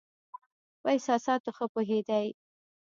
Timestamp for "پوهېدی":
1.73-2.25